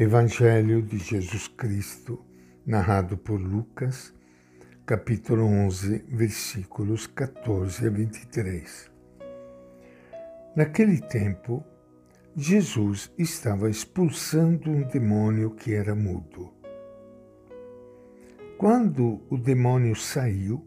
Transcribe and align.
Evangelho 0.00 0.80
de 0.80 0.96
Jesus 0.96 1.48
Cristo, 1.48 2.24
narrado 2.64 3.16
por 3.16 3.40
Lucas, 3.40 4.14
capítulo 4.86 5.44
11, 5.44 6.04
versículos 6.06 7.08
14 7.08 7.84
a 7.84 7.90
23. 7.90 8.90
Naquele 10.54 11.00
tempo, 11.00 11.64
Jesus 12.36 13.12
estava 13.18 13.68
expulsando 13.68 14.70
um 14.70 14.82
demônio 14.82 15.50
que 15.56 15.74
era 15.74 15.96
mudo. 15.96 16.54
Quando 18.56 19.20
o 19.28 19.36
demônio 19.36 19.96
saiu, 19.96 20.64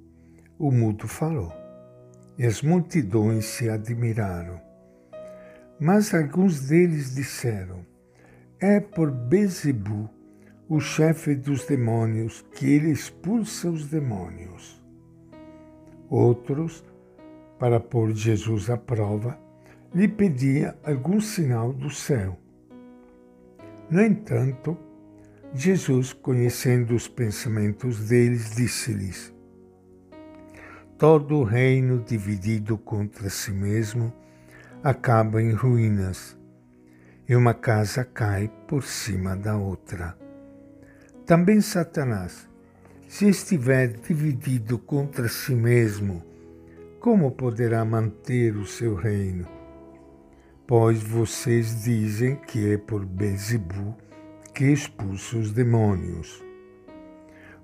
o 0.59 0.73
mudo 0.73 1.07
falou, 1.07 1.54
e 2.38 2.45
as 2.45 2.61
multidões 2.61 3.45
se 3.45 3.70
admiraram. 3.70 4.59
Mas 5.79 6.13
alguns 6.13 6.68
deles 6.68 7.16
disseram: 7.16 7.89
É 8.64 8.80
por 8.80 9.09
Bezebu, 9.09 10.07
o 10.70 10.80
chefe 10.80 11.34
dos 11.34 11.66
demônios, 11.66 12.45
que 12.54 12.72
ele 12.72 12.91
expulsa 12.91 13.68
os 13.68 13.88
demônios. 13.88 14.80
Outros, 16.08 16.85
para 17.58 17.80
pôr 17.80 18.13
Jesus 18.13 18.70
à 18.70 18.77
prova, 18.77 19.35
lhe 19.95 20.08
pedia 20.08 20.77
algum 20.84 21.20
sinal 21.20 21.73
do 21.73 21.90
céu. 21.90 22.38
No 23.90 23.99
entanto, 23.99 24.77
Jesus, 25.55 26.13
conhecendo 26.13 26.93
os 26.93 27.07
pensamentos 27.07 28.09
deles, 28.09 28.55
disse-lhes: 28.55 29.34
Todo 30.99 31.41
reino 31.41 31.98
dividido 31.98 32.77
contra 32.77 33.27
si 33.27 33.52
mesmo 33.52 34.13
acaba 34.84 35.41
em 35.41 35.52
ruínas, 35.52 36.38
e 37.31 37.35
uma 37.38 37.53
casa 37.53 38.03
cai 38.03 38.52
por 38.67 38.84
cima 38.84 39.38
da 39.38 39.55
outra. 39.55 40.17
Também 41.26 41.62
Satanás, 41.62 42.45
se 43.07 43.29
estiver 43.29 43.87
dividido 43.87 44.77
contra 44.77 45.29
si 45.29 45.55
mesmo, 45.55 46.21
como 46.99 47.32
poderá 47.32 47.85
manter 47.85 48.57
o 48.57 48.65
seu 48.65 48.96
reino? 48.96 49.48
Pois 50.68 51.02
vocês 51.02 51.85
dizem 51.85 52.35
que 52.35 52.74
é 52.74 52.77
por 52.77 53.05
Bezebu 53.05 53.96
que 54.54 54.65
expulsa 54.65 55.37
os 55.37 55.54
demônios. 55.54 56.43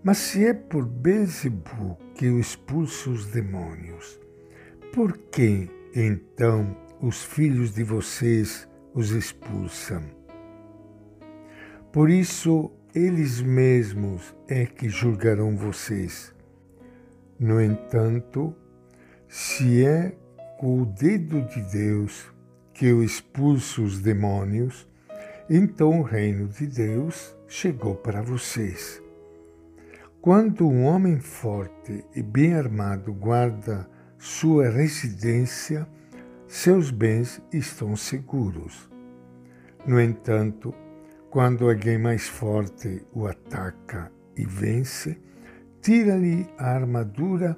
Mas 0.01 0.17
se 0.19 0.45
é 0.45 0.53
por 0.53 0.85
Bezebu 0.85 1.97
que 2.15 2.25
expulsa 2.25 3.09
os 3.09 3.25
demônios, 3.25 4.17
por 4.93 5.17
que 5.17 5.69
então 5.93 6.73
os 7.01 7.21
filhos 7.21 7.75
de 7.75 7.83
vocês 7.83 8.65
os 8.93 9.11
expulsam. 9.11 10.03
Por 11.91 12.09
isso, 12.09 12.71
eles 12.93 13.41
mesmos 13.41 14.35
é 14.47 14.65
que 14.65 14.89
julgarão 14.89 15.55
vocês. 15.55 16.33
No 17.39 17.61
entanto, 17.61 18.55
se 19.27 19.85
é 19.85 20.15
com 20.57 20.81
o 20.81 20.85
dedo 20.85 21.41
de 21.43 21.61
Deus 21.71 22.33
que 22.73 22.85
eu 22.85 23.03
expulso 23.03 23.83
os 23.83 23.99
demônios, 23.99 24.87
então 25.49 25.99
o 25.99 26.03
reino 26.03 26.47
de 26.47 26.67
Deus 26.67 27.35
chegou 27.47 27.95
para 27.95 28.21
vocês. 28.21 29.01
Quando 30.19 30.67
um 30.67 30.83
homem 30.83 31.19
forte 31.19 32.03
e 32.15 32.21
bem 32.21 32.53
armado 32.53 33.13
guarda 33.13 33.87
sua 34.17 34.69
residência, 34.69 35.87
seus 36.47 36.91
bens 36.91 37.41
estão 37.51 37.95
seguros. 37.95 38.89
No 39.85 39.99
entanto, 39.99 40.73
quando 41.29 41.69
alguém 41.69 41.97
mais 41.97 42.27
forte 42.27 43.05
o 43.13 43.27
ataca 43.27 44.11
e 44.35 44.45
vence, 44.45 45.21
tira-lhe 45.81 46.47
a 46.57 46.71
armadura 46.71 47.57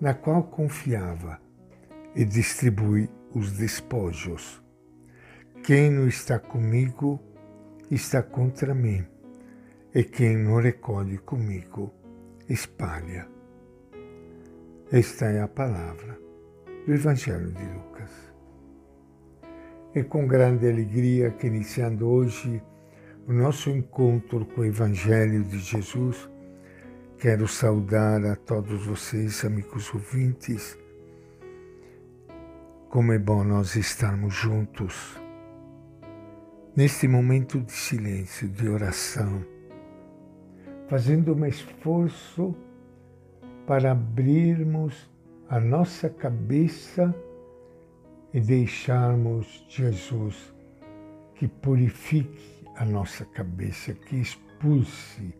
na 0.00 0.14
qual 0.14 0.44
confiava 0.44 1.40
e 2.14 2.24
distribui 2.24 3.08
os 3.34 3.52
despojos. 3.52 4.62
Quem 5.62 5.90
não 5.90 6.06
está 6.06 6.38
comigo 6.38 7.20
está 7.90 8.22
contra 8.22 8.74
mim, 8.74 9.04
e 9.94 10.04
quem 10.04 10.36
não 10.36 10.60
recolhe 10.60 11.18
comigo 11.18 11.92
espalha. 12.48 13.28
Esta 14.92 15.26
é 15.26 15.40
a 15.40 15.48
palavra 15.48 16.18
do 16.86 16.94
Evangelho 16.94 17.50
de 17.50 17.64
Lucas. 17.64 18.25
É 19.96 20.02
com 20.02 20.26
grande 20.26 20.68
alegria 20.68 21.30
que, 21.30 21.46
iniciando 21.46 22.06
hoje 22.06 22.62
o 23.26 23.32
nosso 23.32 23.70
encontro 23.70 24.44
com 24.44 24.60
o 24.60 24.64
Evangelho 24.66 25.42
de 25.42 25.58
Jesus, 25.58 26.28
quero 27.18 27.48
saudar 27.48 28.22
a 28.26 28.36
todos 28.36 28.84
vocês, 28.84 29.42
amigos 29.42 29.90
ouvintes. 29.94 30.78
Como 32.90 33.10
é 33.10 33.18
bom 33.18 33.42
nós 33.42 33.74
estarmos 33.74 34.34
juntos 34.34 35.18
neste 36.76 37.08
momento 37.08 37.58
de 37.58 37.72
silêncio, 37.72 38.50
de 38.50 38.68
oração, 38.68 39.42
fazendo 40.90 41.34
um 41.34 41.46
esforço 41.46 42.54
para 43.66 43.92
abrirmos 43.92 45.10
a 45.48 45.58
nossa 45.58 46.10
cabeça 46.10 47.14
e 48.36 48.40
deixarmos 48.40 49.64
Jesus 49.66 50.54
que 51.36 51.48
purifique 51.48 52.66
a 52.74 52.84
nossa 52.84 53.24
cabeça, 53.24 53.94
que 53.94 54.16
expulse 54.16 55.34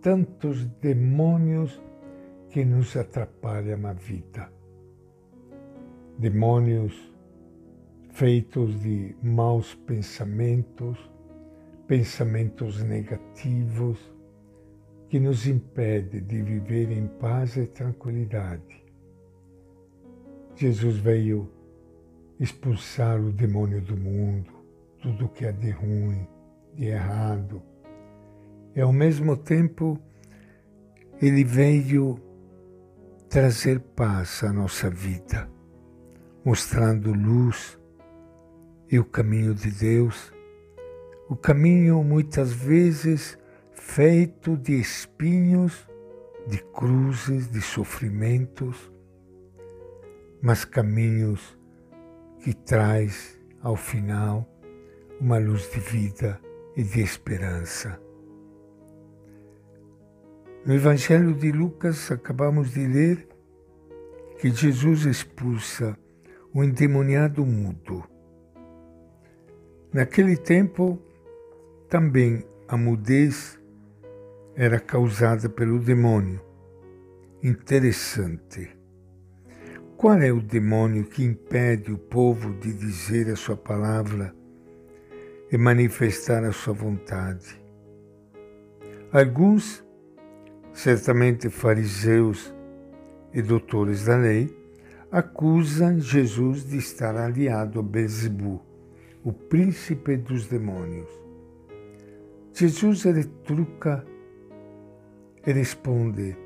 tantos 0.00 0.64
demônios 0.80 1.82
que 2.48 2.64
nos 2.64 2.96
atrapalham 2.96 3.84
a 3.88 3.92
vida. 3.92 4.52
Demônios 6.16 7.12
feitos 8.10 8.80
de 8.80 9.16
maus 9.20 9.74
pensamentos, 9.74 10.96
pensamentos 11.88 12.80
negativos, 12.84 13.98
que 15.08 15.18
nos 15.18 15.48
impede 15.48 16.20
de 16.20 16.40
viver 16.40 16.92
em 16.92 17.08
paz 17.08 17.56
e 17.56 17.66
tranquilidade. 17.66 18.80
Jesus 20.54 20.98
veio 20.98 21.61
expulsar 22.42 23.20
o 23.20 23.30
demônio 23.30 23.80
do 23.80 23.96
mundo, 23.96 24.52
tudo 25.00 25.28
que 25.28 25.46
é 25.46 25.52
de 25.52 25.70
ruim, 25.70 26.26
de 26.74 26.86
errado. 26.86 27.62
E 28.74 28.80
ao 28.80 28.92
mesmo 28.92 29.36
tempo, 29.36 29.96
ele 31.20 31.44
veio 31.44 32.18
trazer 33.28 33.78
paz 33.78 34.42
à 34.42 34.52
nossa 34.52 34.90
vida, 34.90 35.48
mostrando 36.44 37.12
luz 37.12 37.78
e 38.90 38.98
o 38.98 39.04
caminho 39.04 39.54
de 39.54 39.70
Deus, 39.70 40.32
o 41.28 41.36
caminho 41.36 42.02
muitas 42.02 42.52
vezes 42.52 43.38
feito 43.70 44.56
de 44.56 44.80
espinhos, 44.80 45.88
de 46.48 46.58
cruzes, 46.58 47.48
de 47.48 47.60
sofrimentos, 47.60 48.92
mas 50.42 50.64
caminhos 50.64 51.56
que 52.42 52.52
traz 52.52 53.38
ao 53.62 53.76
final 53.76 54.48
uma 55.20 55.38
luz 55.38 55.70
de 55.70 55.78
vida 55.78 56.40
e 56.76 56.82
de 56.82 57.00
esperança. 57.00 58.00
No 60.66 60.74
Evangelho 60.74 61.34
de 61.34 61.52
Lucas 61.52 62.10
acabamos 62.10 62.72
de 62.72 62.84
ler 62.84 63.28
que 64.38 64.50
Jesus 64.50 65.06
expulsa 65.06 65.96
o 66.52 66.64
endemoniado 66.64 67.46
mudo. 67.46 68.02
Naquele 69.92 70.36
tempo, 70.36 71.00
também 71.88 72.44
a 72.66 72.76
mudez 72.76 73.60
era 74.56 74.80
causada 74.80 75.48
pelo 75.48 75.78
demônio. 75.78 76.40
Interessante. 77.40 78.81
Qual 80.02 80.20
é 80.20 80.32
o 80.32 80.40
demônio 80.40 81.04
que 81.04 81.22
impede 81.22 81.92
o 81.92 81.96
povo 81.96 82.52
de 82.54 82.72
dizer 82.72 83.30
a 83.30 83.36
sua 83.36 83.56
palavra 83.56 84.34
e 85.48 85.56
manifestar 85.56 86.42
a 86.42 86.50
sua 86.50 86.74
vontade? 86.74 87.62
Alguns, 89.12 89.86
certamente 90.72 91.48
fariseus 91.48 92.52
e 93.32 93.40
doutores 93.40 94.06
da 94.06 94.16
lei, 94.16 94.52
acusam 95.08 96.00
Jesus 96.00 96.68
de 96.68 96.78
estar 96.78 97.16
aliado 97.16 97.78
a 97.78 97.82
Bezebu, 97.84 98.60
o 99.22 99.32
príncipe 99.32 100.16
dos 100.16 100.48
demônios. 100.48 101.08
Jesus 102.52 103.04
retruca 103.04 104.04
e 105.46 105.52
responde: 105.52 106.36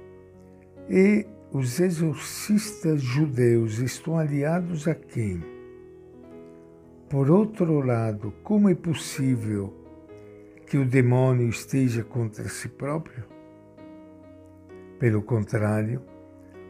E 0.91 1.27
os 1.53 1.81
exorcistas 1.81 3.01
judeus 3.01 3.79
estão 3.79 4.19
aliados 4.19 4.87
a 4.87 4.95
quem? 4.95 5.43
Por 7.09 7.31
outro 7.31 7.81
lado, 7.81 8.33
como 8.43 8.69
é 8.69 8.75
possível 8.75 9.73
que 10.67 10.77
o 10.77 10.85
demônio 10.85 11.49
esteja 11.49 12.03
contra 12.03 12.49
si 12.49 12.69
próprio. 12.69 13.25
Pelo 14.99 15.23
contrário, 15.23 16.03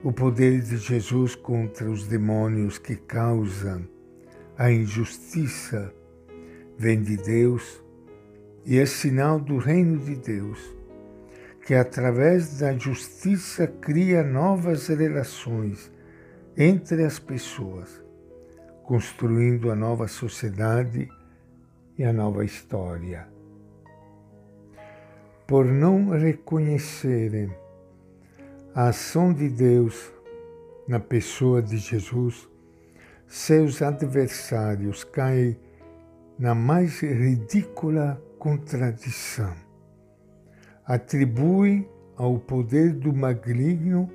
o 0.05 0.13
poder 0.13 0.61
de 0.61 0.77
Jesus 0.77 1.35
contra 1.35 1.91
os 1.91 2.07
demônios 2.07 2.79
que 2.79 2.95
causam 2.95 3.89
a 4.59 4.71
injustiça 4.71 5.93
vem 6.79 7.03
de 7.03 7.17
Deus 7.17 7.83
e 8.65 8.79
é 8.79 8.85
sinal 8.85 9.41
do 9.41 9.57
reino 9.57 9.99
de 9.99 10.17
Deus, 10.17 10.76
que 11.67 11.75
através 11.75 12.61
da 12.61 12.73
justiça 12.79 13.67
cria 13.67 14.23
novas 14.23 14.87
relações 14.87 15.91
entre 16.57 17.05
as 17.05 17.19
pessoas, 17.19 18.01
construindo 18.85 19.73
a 19.73 19.75
nova 19.75 20.07
sociedade 20.07 21.09
e 21.99 22.05
a 22.05 22.13
nova 22.13 22.45
história. 22.45 23.27
Por 25.45 25.65
não 25.65 26.11
reconhecerem 26.11 27.53
a 28.73 28.87
ação 28.91 29.33
de 29.33 29.49
Deus 29.49 30.13
na 30.87 31.01
pessoa 31.01 31.61
de 31.61 31.79
Jesus, 31.79 32.49
seus 33.27 33.83
adversários 33.83 35.03
caem 35.03 35.59
na 36.39 36.55
mais 36.55 37.01
ridícula 37.01 38.23
contradição. 38.39 39.66
Atribui 40.87 41.89
ao 42.17 42.39
poder 42.39 42.93
do 42.93 43.13
maligno 43.13 44.09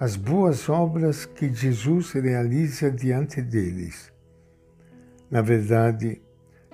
as 0.00 0.16
boas 0.16 0.68
obras 0.68 1.26
que 1.26 1.52
Jesus 1.52 2.12
realiza 2.12 2.90
diante 2.90 3.42
deles. 3.42 4.12
Na 5.30 5.42
verdade, 5.42 6.22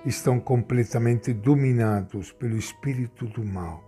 estão 0.05 0.39
completamente 0.39 1.33
dominados 1.33 2.31
pelo 2.31 2.55
espírito 2.55 3.25
do 3.25 3.43
mal. 3.43 3.83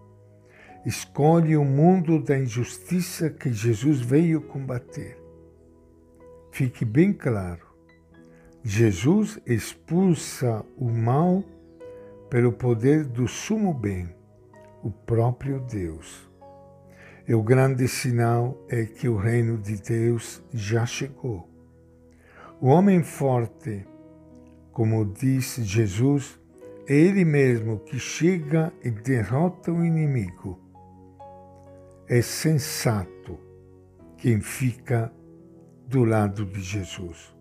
Escolhe 0.86 1.56
o 1.56 1.64
mundo 1.64 2.22
da 2.22 2.38
injustiça 2.38 3.30
que 3.30 3.54
Jesus 3.54 4.02
veio 4.02 4.42
combater. 4.42 5.18
Fique 6.52 6.84
bem 6.84 7.14
claro: 7.14 7.66
Jesus 8.64 9.40
expulsa 9.46 10.66
o 10.76 10.90
mal 10.90 11.44
pelo 12.30 12.52
poder 12.52 13.06
do 13.06 13.28
sumo 13.28 13.74
bem, 13.74 14.10
o 14.83 14.91
próprio 14.91 15.59
Deus. 15.59 16.29
E 17.27 17.33
o 17.33 17.44
grande 17.44 17.88
sinal 17.88 18.57
é 18.69 18.85
que 18.85 19.09
o 19.09 19.18
reino 19.18 19.57
de 19.57 19.81
Deus 19.81 20.44
já 20.53 20.85
chegou. 20.85 21.50
O 22.62 22.68
homem 22.68 23.03
forte, 23.03 23.85
como 24.71 25.06
disse 25.06 25.63
Jesus, 25.63 26.39
é 26.88 26.95
ele 26.95 27.25
mesmo 27.25 27.79
que 27.79 28.00
chega 28.00 28.71
e 28.81 28.89
derrota 28.89 29.71
o 29.71 29.83
inimigo. 29.83 30.59
É 32.07 32.21
sensato 32.21 33.38
quem 34.18 34.39
fica 34.39 35.12
do 35.85 36.06
lado 36.06 36.45
de 36.45 36.62
Jesus. 36.62 37.35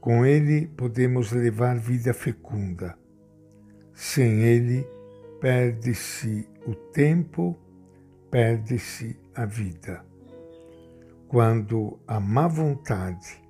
Com 0.00 0.24
ele 0.24 0.68
podemos 0.68 1.32
levar 1.32 1.76
vida 1.76 2.14
fecunda 2.14 2.96
sem 3.96 4.42
ele, 4.42 4.86
perde-se 5.40 6.48
o 6.66 6.74
tempo, 6.74 7.56
perde-se 8.30 9.18
a 9.34 9.44
vida. 9.44 10.04
Quando 11.28 11.98
a 12.06 12.20
má 12.20 12.46
vontade 12.48 13.42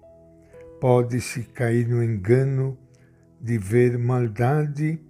pode-se 0.80 1.44
cair 1.44 1.88
no 1.88 2.02
engano 2.02 2.76
de 3.40 3.58
ver 3.58 3.98
maldade 3.98 5.00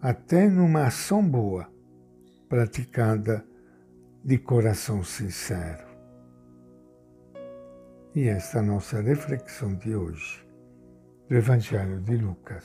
até 0.00 0.48
numa 0.48 0.86
ação 0.86 1.26
boa, 1.26 1.68
praticada 2.48 3.44
de 4.24 4.38
coração 4.38 5.02
sincero. 5.02 5.86
E 8.14 8.28
esta 8.28 8.58
é 8.58 8.60
a 8.60 8.64
nossa 8.64 9.00
reflexão 9.00 9.74
de 9.74 9.94
hoje 9.94 10.44
do 11.28 11.36
Evangelho 11.36 12.00
de 12.00 12.16
Lucas. 12.16 12.64